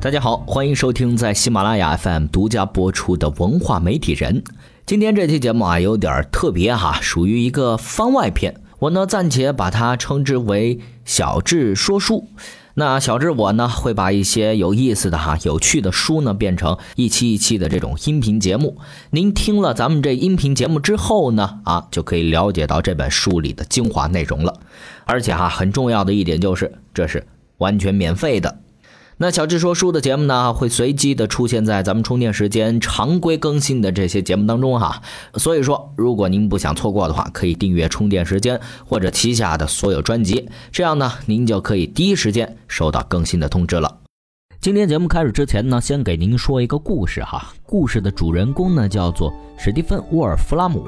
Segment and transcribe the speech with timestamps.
[0.00, 4.42] 大家好，欢迎收听在喜马拉雅 FM 独家播出的文化媒体人。
[4.84, 8.54] 今天这期节目啊，有点特别哈，属于一个番外篇。
[8.80, 12.26] 我呢暂且把它称之为小智说书。
[12.74, 18.78] 那小智我呢会把一些有意思的哈、有趣的书呢变成一期一期的这种音频节目。
[19.10, 24.60] 您听了咱们这音频节目之后呢，啊就可以了解到这本书里的精华内容了。
[25.04, 27.26] 而且哈，很重要的一点就是这是
[27.58, 28.58] 完全免费的。
[29.18, 35.00] 那小智说书的节目呢，会随机的出现在咱们充电时间常规更新的这些节目当中哈。
[35.34, 43.98] 所以说，如果您不想错过的话，可以订阅充电时间或者旗下的所有专辑，这样呢，您就可以第一时间收到更新的通知了。
[44.60, 47.52] 今天节目开始之前呢，先给您说一个故事哈。
[47.64, 50.84] 故事的主人公呢，叫做史蒂芬·沃尔弗拉姆。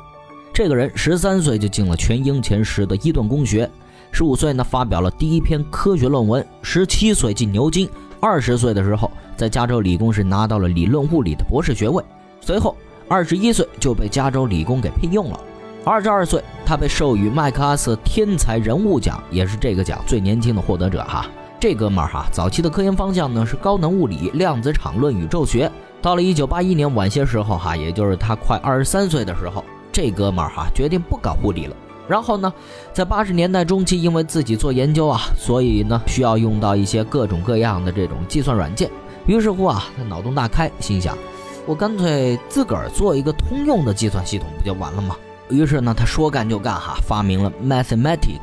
[0.52, 3.68] 这个人十三岁就进了全英前十的伊顿公学，
[4.12, 7.88] 十五岁呢发表了第一篇科学论文，十七岁进牛津。
[8.24, 12.02] 二十岁的时候，在加州理工是拿到了理论物理的博士学位。
[12.40, 12.74] 随后，
[13.06, 15.38] 二十一岁就被加州理工给聘用了。
[15.84, 21.26] 二十二岁，他被授予麦克阿瑟天才人物奖，也是这个奖最年轻的获得者哈。
[21.60, 25.70] 这哥们儿哈，早期的科研方向呢是高能物理、量子场论、宇宙学。
[26.00, 31.76] 到了一九八一年晚些时候哈，也就是他快二十三岁的时候，这哥们儿哈决定不搞物理了。
[32.06, 32.52] 然后呢，
[32.92, 38.90] 在八十年代中期，因为自己做研究啊，所以呢需要用到一些各种各样的这种计算软件。
[39.26, 41.16] 于是乎啊，他脑洞大开，心想，
[41.64, 45.16] 我干脆自个儿做一个通用的计算系统，不就完了吗？
[45.48, 48.40] 于是呢，他说干就干哈，发明了 Mathematic，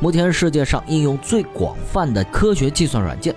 [0.00, 3.34] 目前世界上应用最广泛的科学计算软件。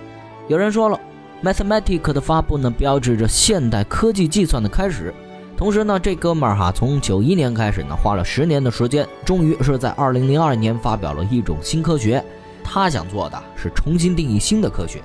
[0.48, 0.98] 有人说了
[1.44, 5.14] ，Mathematic 的发布呢，标志着现代科技计算的开始。
[5.60, 12.24] 同时呢，这哥们儿哈，从九一年开始呢，花了十年的时间，终于是在二零零二年发表了一种新科学。
[12.64, 15.02] 他想做的是重新定义新的科学。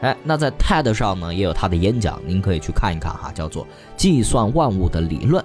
[0.00, 3.64] 哎，那在 TED 上呢，也有他的演讲，您可以去看一看哈，叫做
[3.96, 5.40] 《计算万物的理论》。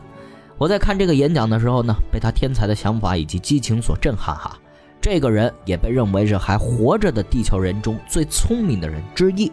[0.58, 4.58] 我在看这个演讲的时候呢，被他天才的想法以及激情所震撼哈。
[5.00, 9.52] 这个人也被认为是还活着的地球人中最聪明的人之一。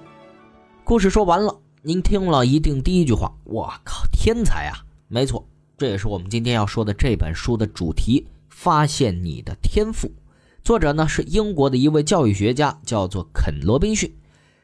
[0.82, 4.80] 故事说完了，您听了一定第一句话：我靠，天才啊！
[5.08, 10.10] 没错，这也是我们今天要说的这本书的主题——发现你的天赋。
[10.62, 14.12] 作者呢是英国的一位教育学家，叫做肯·罗宾逊。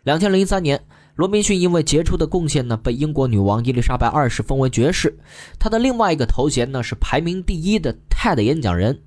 [0.03, 0.83] 两千零三年，
[1.15, 5.19] 罗宾逊因为杰出的贡献呢，被英国女王伊丽莎白二世封为爵士。
[5.59, 9.01] 他的另外一个头衔呢是排名第一的 TED 演讲人。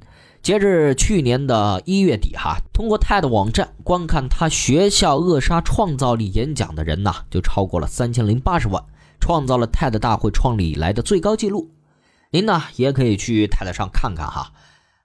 [0.43, 8.83] 截至去年的一月底，哈，通过 TED 网站观看他学校扼杀创造力演讲的人呐，就超过了三千零八十万。
[9.23, 11.71] 创造了 TED 大会创立以来的最高纪录，
[12.29, 14.51] 您呢也可以去 TED 上看看哈。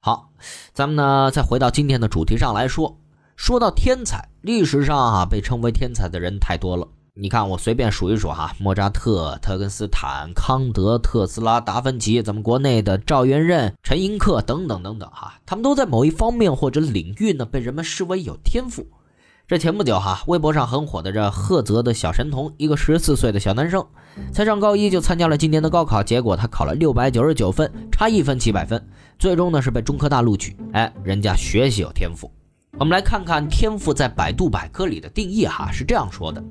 [0.01, 0.31] 好，
[0.75, 2.99] 咱们呢再回到今天的主题上来说。
[3.37, 6.89] 说到天才，历史上啊被称为天才的人太多了。
[7.15, 18.85] 你看我随便数一数哈，莫扎特、特根斯坦、康德、特斯拉、达芬奇，咱们国内的赵元任、陈寅恪等等等等哈，他们都在某一方面或者领域呢被人们视为有天赋。
[19.49, 23.83] 这前不久哈，微博上很火的这菏泽的小神童，一个十四岁的小男生，
[24.31, 28.87] 才上高一就参加了今年的高考，结果他考了六百九十九分，差一分七百分，
[29.19, 30.55] 最终呢是被中科大录取。
[30.75, 32.31] 哎，人家学习有天赋。
[32.79, 36.45] 我们来看看天赋在百度百科里的定义哈，是这样说的：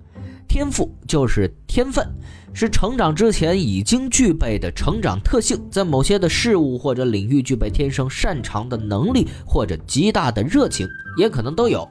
[0.48, 2.04] 天赋就是天分，
[2.52, 10.88] 是成长之前已经具备的成长特性，在某些的事物或者领域具备天生擅长的能力或者极大的热情，
[11.20, 11.88] 也可能都有。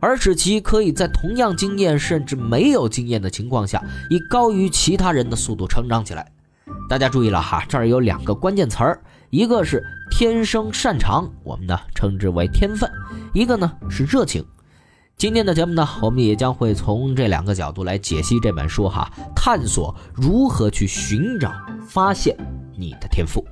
[0.00, 6.26] 而使其可以在同样经验甚至没有经验的情况下，以高于其他人的速度成长起来。
[6.88, 12.88] 大家注意了哈，这儿有两个关键词儿，一个是天生擅长，我们呢称之为天分；
[13.32, 14.44] 一个呢是热情。
[15.16, 21.52] 今天的节目呢，我们也将会从这两个角度来解析这本书哈，探索如何去寻找、
[21.88, 22.36] 发现
[22.76, 23.44] 你的天赋。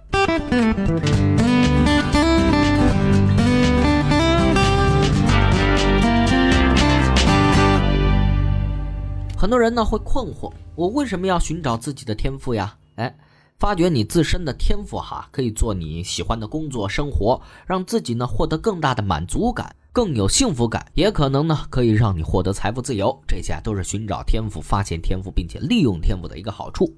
[9.45, 12.75] 很多人呢会困惑，我为什么要寻找自己的天赋呀？
[12.95, 13.15] 哎，
[13.59, 23.15] 发掘你自身的天赋哈，可以做你喜欢的工作、生活，让自己呢获得更大的满足感，更有幸福感，也可能呢可以让你获得财富自由。
[23.29, 26.91] 这些都是寻找天赋、发现天赋，并且利用天赋的一个好处。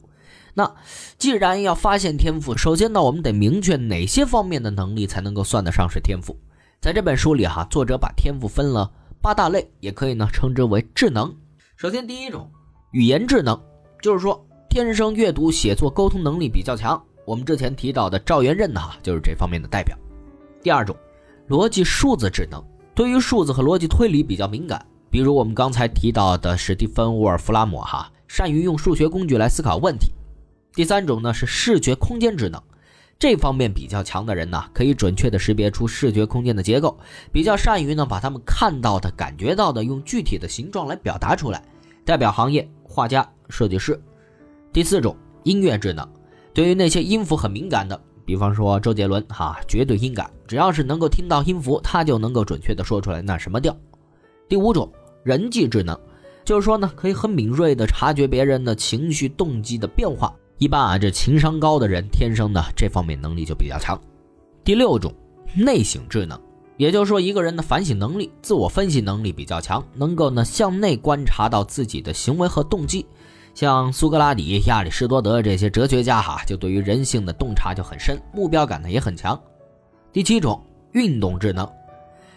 [0.54, 0.72] 那
[1.18, 6.38] 既然要发现天赋，首先呢我们得明确哪些方面的能力才能够算得上是天赋。
[6.80, 11.34] 在这本书里哈，作者把天赋分了八大类，也可以呢称之为智能。
[11.78, 12.50] 首先，第一种
[12.92, 13.60] 语言智能，
[14.00, 19.94] 就是说天生阅读、写作、沟通能力比较强，我们之前提到的赵元任呢，就是这方面的代表。
[20.62, 20.96] 第二种，
[21.50, 22.64] 逻辑数字智能，
[22.94, 30.14] 对于数字和逻辑推理比较敏感，比如我们刚才提到的史蒂芬·沃尔夫拉姆哈，善于用数学工具来思考问题。
[30.72, 32.58] 第三种呢是视觉空间智能，
[33.18, 36.98] 这方面比较强的人呢，可以准确的识别出视觉空间的结构，
[37.32, 41.62] 比较善于呢把他们看到的、感觉到的用具体的形状来表达出来。
[42.04, 43.98] 代表行业：画家、设计师。
[44.70, 46.06] 第四种，音乐智能。
[46.52, 53.74] 对于那些音符很敏感的，比方说周杰伦哈，绝对音感，只要是能够听到音符，他就能够准确的说出来那什么调。
[54.46, 54.92] 第五种
[55.24, 55.98] 人际智能，
[56.44, 60.34] 就是说呢，可以很敏锐的察觉别人的情绪动机的变化。
[60.58, 64.00] 一般啊，这情商高的人天生的这方面能力就比较强。
[64.64, 65.12] 第六种
[65.54, 66.40] 内省智能，
[66.76, 73.04] 也就是说一个人的反省能力、自我分析能力比较强，能够呢向内观察到自己的行为和动机。
[73.54, 79.38] 像苏格拉底、亚里士多德这些哲学家哈，就对于人性的洞察就很深，目标感呢也很强。
[80.12, 80.62] 第七种，
[80.92, 81.66] 运动智能，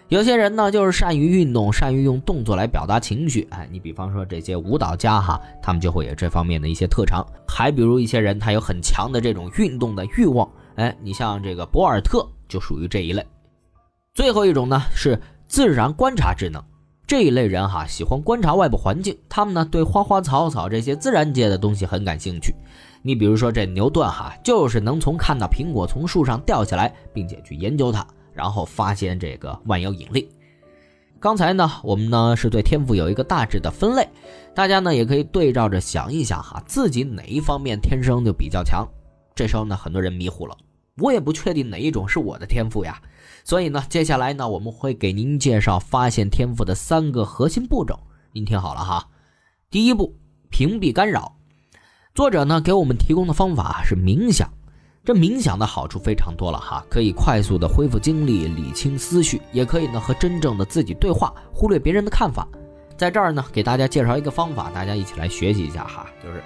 [0.09, 3.47] 有些人呢就是善于运动，善于用动作来表达情绪。
[3.51, 7.23] 哎，你比方说这些舞蹈家哈，他们就会有这方面的一些特长。
[7.47, 10.50] 还比如一些人，他有很强的这种运动的欲望。
[10.77, 13.23] 哎，你像这个博尔特就属于这一类。
[14.15, 16.59] 最后一种呢是自然观察智能。
[17.06, 22.56] 这一类人哈，喜欢观察外部环境，他们呢对花花草草这些自然界的东西很感兴趣。
[23.03, 30.29] 你比如说这牛顿哈，就是能从看到苹果从树上掉下来，并且去研究它，然后发现这个万有引力。
[31.19, 34.07] 刚才呢，我们呢是对天赋有一个大致的分类，
[34.55, 38.87] 大家呢也可以对照着想一想哈，自己哪一方面天生就比较强。
[39.35, 40.55] 这时候呢，很多人迷糊了，
[40.97, 43.01] 我也不确定哪一种是我的天赋呀。
[43.43, 47.99] 所以呢，接下来呢，我们会给您介绍发现天赋的三个核心步骤，
[48.31, 49.07] 您听好了哈。
[49.69, 50.15] 第一步，
[50.49, 51.35] 屏蔽干扰。
[52.15, 54.51] 作者呢给我们提供的方法是冥想。
[55.09, 62.47] 这冥想的好处非常多了哈，可以快速的恢复精力，理清思绪，也可以呢和真正的自己对话，忽略别人的看法。
[62.95, 66.44] 在这儿呢，给大家介绍一个方法，大家一起来学习一下哈，就是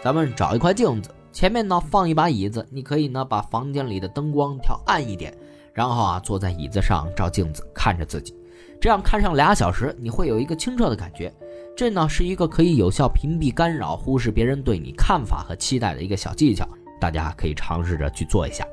[0.00, 5.36] 咱们找一块镜子，前面呢放一把椅子，你可以呢把房间里的灯光调暗一点。
[5.72, 8.32] 然后啊，坐在椅子上照镜子，看着自己，
[8.80, 11.34] 这样看上俩小时，你会有一个清澈的感觉。
[11.76, 16.64] 这呢是一个可以有效屏蔽干扰、忽视别人对你看法和期待的一个小技巧，
[17.04, 18.66] 大家可以尝试着去做一下。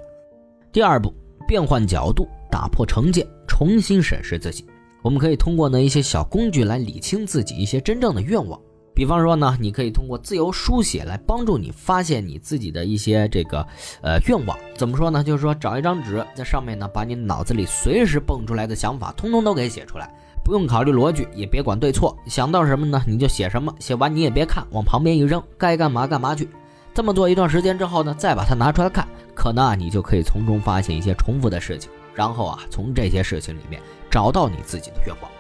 [0.72, 1.14] 第二步，
[1.46, 4.66] 变换角度，打破成见，重新审视自己。
[5.02, 8.58] 我们可以通过呢一些小工具来理清自己一些真正的愿望。
[8.96, 13.68] 比方说呢，你可以通过自由书写来帮助你发现你自己的一些这个
[14.02, 14.58] 呃愿望。
[14.78, 15.22] 怎么说呢？
[15.22, 20.10] 就是说找一张纸，在上面呢把你脑子里随时蹦出来的想法通通都给写出来，
[20.42, 26.48] 不用考虑逻辑，也别管对错，想到什么呢你就写什么，写完你也别看，往旁边一扔，该干嘛干嘛去。
[26.94, 35.32] 这么做一段时间之后呢，再把它拿出来看，可能啊你就可以从中发现一些重复的事情，然后啊从这些事情里面找到你自己的愿望。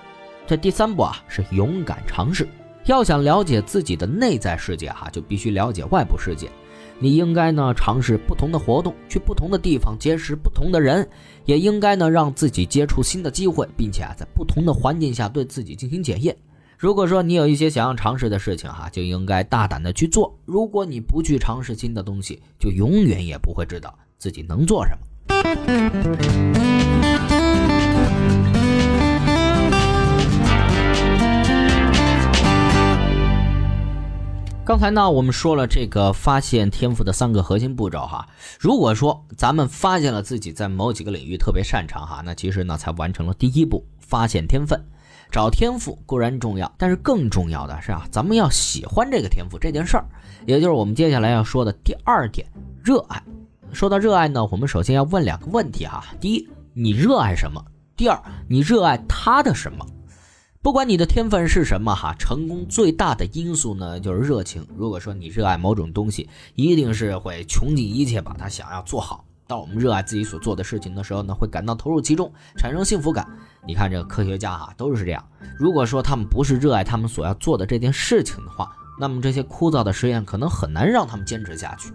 [0.48, 2.48] 这第三步啊是勇敢尝试。
[2.86, 6.50] 要想了解自己的内在世界，哈，就必须了解外部世界。
[6.98, 11.08] 你应该呢尝试不同的活动，去不同的地方结识不同的人，
[11.46, 16.36] 也应该呢让自己接触新的机会，并且啊在不同的环境下对自己进行检验。
[16.82, 20.36] 如果说你有一些想要尝试的事情，哈，就应该大胆的去做。
[20.46, 25.06] 如果你不去尝试新的东西，就永远也不会知道自己能做什么。
[34.66, 38.28] 刚才呢，我们说了这个发现天赋的三个核心步骤哈。
[38.60, 44.84] 如果说咱们发现了自己在某几个领域特别擅长哈，那其实呢才完成了第一步，发现天分。
[45.32, 50.06] 找天赋固然重要，但是更重要的是啊，咱们要喜欢这个天赋这件事儿，
[50.46, 52.46] 也就是我们接下来要说的第二点，
[52.84, 53.24] 热爱。
[53.72, 57.64] 说到热爱呢，我们首先要问两个问题哈：第一，你热爱什么？
[57.96, 59.86] 第二，你热爱他的什么？
[60.62, 64.68] 不管你的天分是什么哈，成功最大的因素呢就是热情。
[64.76, 69.24] 如果说你热爱某种东西，一定是会穷尽一切把它想要做好。
[69.52, 73.28] 当我们热爱自己所做的事情的时候呢，会感到投入其中，产生幸福感。
[73.68, 75.22] 你看这个科学家哈都是这样。
[75.60, 81.92] 如果说他们不是热爱他们所要做的这件事情的话，那么这些枯燥的实验可能很难让他们坚持下去。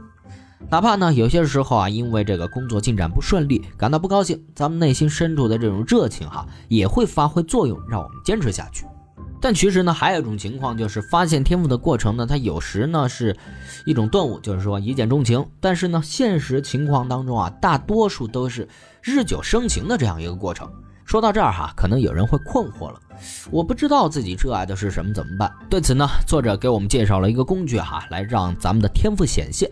[0.69, 8.85] 哪怕呢，有些时候啊，因为这个工作进展不顺利，感到不高兴，咱们内心深处的这种热情哈，也会发挥作用，让我们坚持下去。
[9.41, 13.37] 但其实呢，还有一种情况，就是发现天赋的过程呢，它有时呢是
[13.85, 15.47] 一种顿悟，就是说一见钟情。
[15.61, 18.69] 但是呢，现实情况当中啊，大多数都是
[19.03, 20.69] 日久生情的这样一个过程。
[21.05, 23.01] 说到这儿哈，可能有人会困惑了，
[23.53, 25.53] 我不知道自己热爱的是什么，怎么办？
[25.71, 29.71] 对此呢，作者给我们介绍了一个工具哈，来让咱们的天赋显现。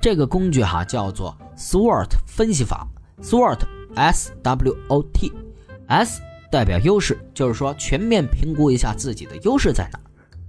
[0.00, 2.86] 这个工具哈叫做 SWOT 分析法
[3.20, 3.58] ，SWOT
[3.96, 10.00] S W O T，S 代表优势，就是说全面评估一下自己的优势在哪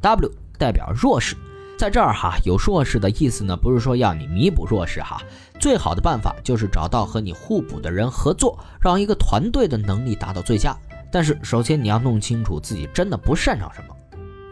[0.01, 1.36] ；W 代表弱势，
[1.77, 5.22] 在这儿哈有弱势的意思呢，不是说要你弥补弱势哈，
[5.60, 10.77] 最好的办法就是找到和你互补的人合作，让一个团队的能力达到最佳。
[11.12, 13.96] 但是首先你要弄清楚自己真的不擅长什么。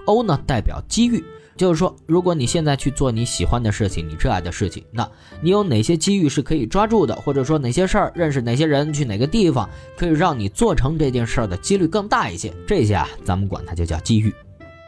[0.06, 1.24] O 呢代表机遇。
[1.57, 5.09] 就是说，如果你现在去做你喜欢的事情，你热爱的事情，那
[5.41, 7.15] 你有哪些机遇是可以抓住的？
[7.15, 12.53] 或者说哪些事儿，认识哪些人，去哪个地方，可以让你做成这件事儿的几率更大一些？
[12.67, 14.33] 这些啊，咱们管它就叫机遇。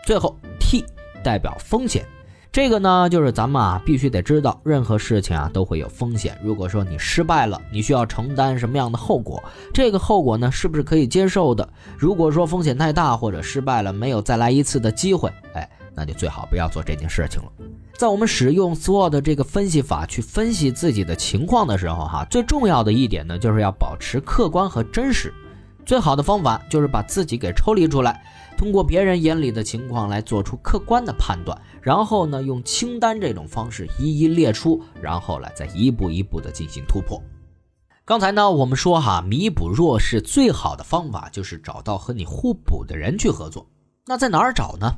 [0.06, 0.86] 最后，T
[1.24, 2.06] 代表风险，
[2.52, 6.38] 这个呢，就是咱们啊必须得知道，任何事情啊都会有风险。
[6.44, 9.44] 如果说你失败了，你需要承担什么样的后果？
[9.74, 11.68] 这个后果呢，是不是可以接受的？
[11.98, 15.68] 如果说风险太大，或者失败了没有再来一次的机会，哎。
[15.96, 17.52] 那就最好不要做这件事情了。
[17.98, 25.34] 在我们使用 SWOT 这个分析法去分析自己的情况的时候，哈，最重要的一点呢，就是要保持客观和真实。
[25.86, 28.24] 最好的方法就是把自己给抽离出来，
[28.56, 37.22] 通过别人眼里的情况来做出客观的判断，然后呢，用清单这种方式一一列出，然后来再一步一步的进行突破。
[38.06, 43.68] 刚才呢，我们说哈，弥补弱势最好的方法就是找到和你互补的人去合作。
[44.06, 44.96] 那在哪儿找呢？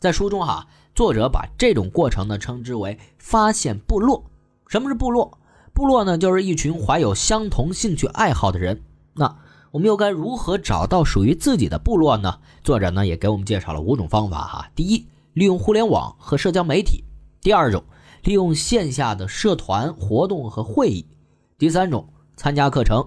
[0.00, 4.24] 在书中哈，作者把这种过程呢称之为发现部落。
[4.68, 5.38] 什么是部落？
[5.72, 8.82] 部落呢就是一群怀有相同兴趣爱好的人。
[9.14, 9.36] 那
[9.70, 12.38] 我们又该如何找到属于自己的部落呢？
[12.62, 14.70] 作者呢也给我们介绍了五种方法哈。
[14.74, 17.02] 第一，利用互联网和社交媒体；
[17.40, 17.82] 第二种，
[18.22, 21.06] 利用线下的社团活动和会议；
[21.58, 23.02] 第三种，参加课程；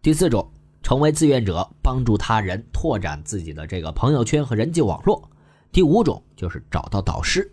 [0.00, 0.48] 第四种，
[0.82, 5.28] 成为志愿者，帮助他人拓展自己的这个朋友圈和人际网络。
[5.76, 7.52] 第五种就是找到导师。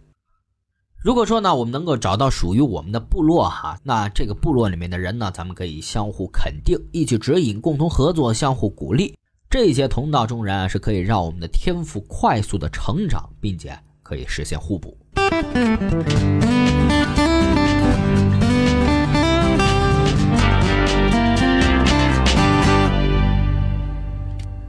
[1.03, 9.13] 如果说呢，我们能够找到属于我们的部落哈，那这个部落里面的人呢，咱们可以相互肯定，一起指引，共同合作，相互鼓励。
[9.49, 14.97] 这些同道中人啊，是可以让我们的天赋快速的成长，并且可以实现互补。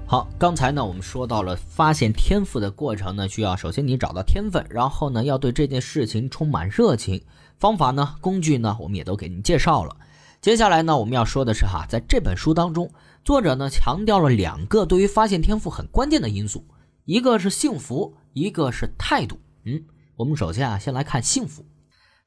[0.06, 7.20] 好，刚才呢，我们说到了发现天赋的过程呢，需要首先你找到天分，然后呢，要对这件事情充满热情。
[7.56, 9.96] 方法呢，工具呢，我们也都给您介绍了。
[10.42, 12.90] 接下来呢，我们要说的是哈，在这本书当中，
[13.24, 16.64] 作者呢强调了两个对于发现天赋很关键的因素，
[17.06, 19.40] 一个是幸福，一个是态度。
[19.64, 19.82] 嗯，
[20.16, 21.64] 我们首先啊，先来看幸福。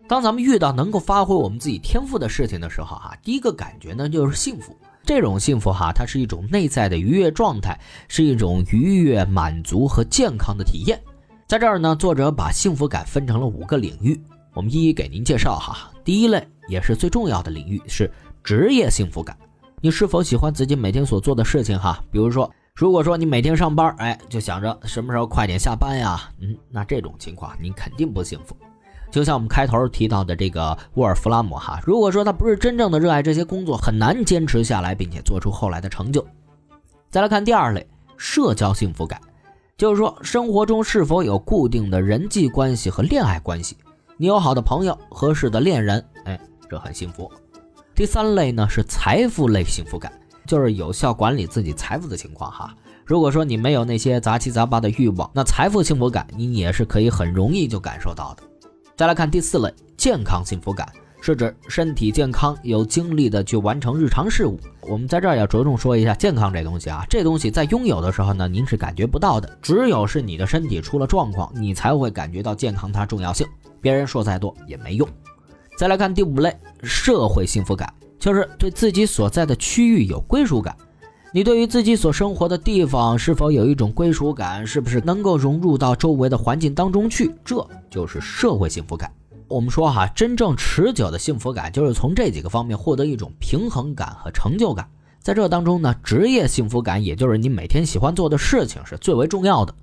[0.07, 4.75] 当咱们遇到能够发挥我们自己天赋的事情的时候，哈，第一个感觉呢就是幸福。
[5.07, 11.01] 这种幸福哈，它是一种内在的愉悦状态，是一种愉悦、满足和健康的体验。
[11.47, 14.19] 在这儿呢，作者把幸福感分成了五个领域，
[14.53, 15.89] 我们一一给您介绍哈。
[16.03, 18.11] 第一类也是最重要的领域是
[18.43, 19.37] 职业幸福感。
[19.79, 22.03] 你是否喜欢自己每天所做的事情哈？
[22.11, 26.29] 比如说，如果说你每天上班，哎，就想着什么时候快点下班呀？
[26.41, 28.53] 嗯，那这种情况您肯定不幸福。
[29.09, 36.25] 就像我们开头提到的这个沃尔夫拉姆哈，如果说他不是真正的热爱这些工作，很难坚持下来，并且做出后来的成就。
[37.09, 37.87] 再来看第二类，
[38.17, 39.19] 社交幸福感，
[39.77, 43.77] 就是说生活中是否有固定的人际关系和恋爱关系，
[44.17, 47.31] 你有好的朋友、合适的恋人，哎，这很幸福。
[47.95, 50.11] 第三类呢是财富类幸福感，
[50.45, 52.75] 就是有效管理自己财富的情况哈。
[53.05, 58.43] 如果说你没有那些杂七杂八的欲望，那财富幸福感你也是可以很容易就感受到的。
[58.97, 64.59] 再来看第四类健康幸福感，是指身体健康、有精力的去完成日常事务。
[64.81, 73.45] 我们在这儿要着重说一下健康这东西啊，这东西在拥有的时候呢，您是感觉不到的，只有是你的身体出了状况，你才会感觉到健康它重要性。
[73.79, 75.07] 别人说再多也没用。
[75.77, 76.51] 再来看第五类
[76.81, 80.75] 社会幸福感，就是对自己所在的区域有归属感。
[81.33, 84.65] 你对于自己所生活的地方是否有一种归属感？
[84.65, 87.29] 是不是能够融入到周围的环境当中去？
[87.43, 89.11] 这就是社会幸福感。
[89.49, 94.87] 我们说哈，真正持久的幸福感就是从这几个方面获得一种平衡感和成就感。
[95.19, 99.75] 在这当中呢，职业幸福感，也就是你每天喜欢做的事情，是最为重要的。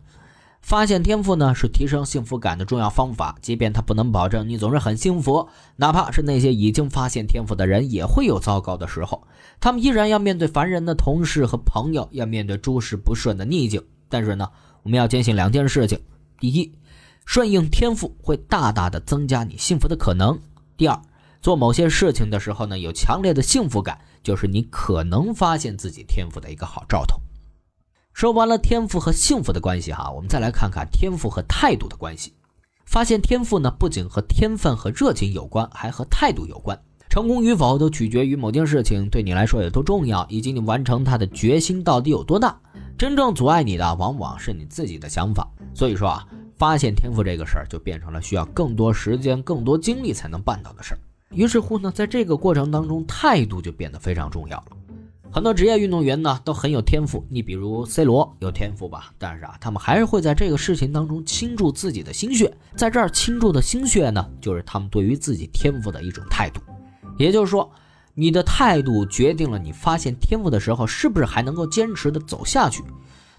[0.65, 3.37] 发现天赋呢，是提升幸福感的重要方法。
[3.43, 9.23] 即便它不能保证你总是很幸福，哪怕是那些已经发现天赋的人，也会有糟糕的时候。
[9.61, 13.85] 他们依然要面对烦人的同事和朋友，要面对诸事不顺的逆境。
[14.09, 14.49] 但是呢，
[14.83, 16.01] 我们要坚信两件事情：
[16.41, 16.73] 第一，
[17.27, 20.35] 顺应天赋会大大的增加你幸福的可能；
[20.79, 20.99] 第二，
[21.43, 27.21] 做某些事情的时候呢，有强烈的幸福感，就是你可能发现自己天赋的一个好兆头。
[28.15, 32.33] 说完了天赋和幸福的关系哈，我们再来看看天赋和态度的关系。
[32.87, 36.81] 发现天赋呢，不仅和天分和热情有关，还和态度有关。
[37.11, 42.57] 成功与否都取决于某件事情对你来说有多重要，以及你完成它的决心到底有多大。
[42.97, 45.49] 真正阻碍你的，往往是你自己的想法。
[45.75, 46.25] 所以说啊，
[46.57, 51.01] 发现天赋这个事儿，就变成了需要更多时间、更多精力才能办到的事儿。
[51.31, 54.67] 于是乎呢，在这个过程当中，态度就变得非常重要了。
[55.35, 62.57] 很多职业运动员呢都很有天赋，你比如 C 罗有天赋吧，但是啊，他们还是会在这个事情当中倾注自己的心血。
[62.77, 66.61] 在这儿倾注的心血呢，就是他们对于自己天赋的一种态度。
[67.19, 67.69] 也就是说，
[68.15, 72.85] 你的态度决定了你发现天赋的时候是不是还能够坚持的走下去。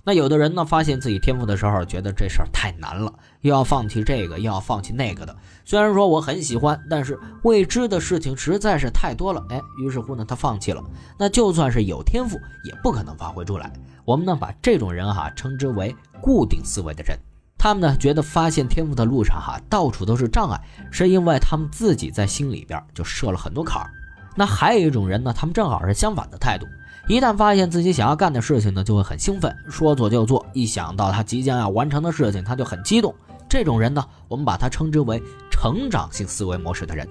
[0.07, 5.35] 那有的人呢，发现自己天赋的时候，觉得这事儿太难了，又要放弃这个，又要放弃那个的。
[5.65, 9.43] 虽然说我很喜欢，但是未知的事情实在是太多了。
[9.50, 10.83] 哎，于是乎呢，他放弃了。
[11.17, 13.74] 那就算是有天赋，也不可能发挥出来。
[14.05, 17.17] 我们呢，把这种人哈称之为固定思维的人。
[17.57, 23.89] 他们呢，觉得发现天赋的路上哈，到处都是障碍，是因为他们自己在心里边就设了很多坎儿。
[24.35, 26.67] 那还有一种人呢，他们正好是相反的态度。
[27.07, 30.43] 一旦发现自己想要干的事情呢，就会很兴奋，说做就做。
[30.53, 33.13] 一想到他即将要完成的事情，他就很激动。
[33.47, 35.21] 这种人呢，我们把他称之为
[35.51, 37.07] 成长性思维模式的人。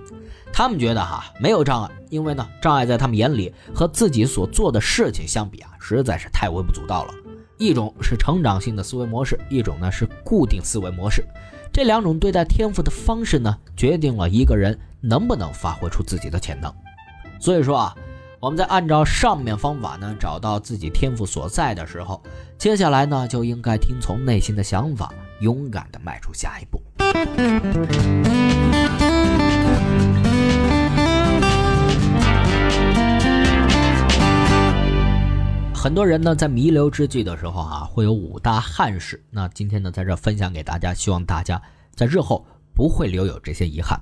[0.53, 7.15] 他们觉得哈没有障碍，因为呢，障碍在他们眼里和自己所做的事情相比啊，实在是太微不足道了。
[7.57, 11.25] 一种是成长性的思维模式，一种呢是固定思维模式。
[11.73, 16.75] 这两种对待天赋的方式呢，决定了一个人能不能发挥出自己的潜能。
[17.39, 17.95] 所以说啊。
[18.45, 22.23] 我们在按照上面方法呢找到自己天赋所在的时候，
[22.59, 25.11] 接下来呢就应该听从内心的想法，
[25.41, 26.79] 勇敢的迈出下一步。
[35.75, 39.25] 很多人呢在弥留之际的时候啊，会有五大憾事。
[39.31, 41.63] 那今天呢在这分享给大家，希望大家
[41.95, 43.99] 在日后不会留有这些遗憾。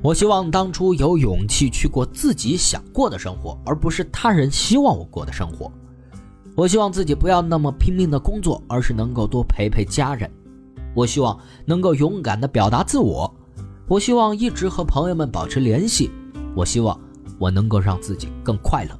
[0.00, 5.70] 我希望当初有勇气去过自己想过的生活，而不是他人希望我过的生活。
[6.54, 10.30] 我希望自己不要那么拼命的工作，而是能够多陪陪家人。
[10.94, 13.32] 我希望能够勇敢的表达自我。
[13.88, 16.10] 我希望一直和朋友们保持联系。
[16.54, 16.98] 我希望
[17.38, 18.98] 我能够让自己更快乐。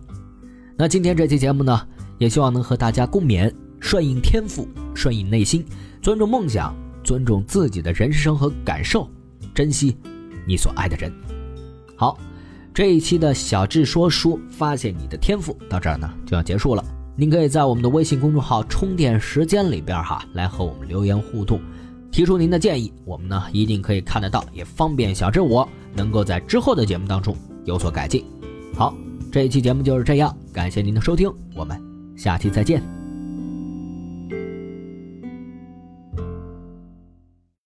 [0.76, 1.80] 那今天这期节目呢，
[2.18, 5.64] 也希望能和大家共勉：顺应天赋，顺应内心，
[6.02, 9.08] 尊重梦想，尊重自己的人生和感受，
[9.54, 9.96] 珍惜。
[10.48, 11.12] 你所爱的人，
[11.94, 12.18] 好，
[12.72, 16.82] 这一期的小智说书发现你的天赋到这儿呢就要结束了。
[17.14, 21.60] 您可以在我们的微信公众号“充电时间”里边哈来和我们留言互动，
[22.10, 28.24] 提出您的建议，我们呢一定可以看得到，也方便小智我能够在之后的节目当中有所改进。
[28.74, 28.94] 好，
[29.30, 31.78] 这一期节目就是这样，感谢您的收听，我们
[32.16, 32.97] 下期再见。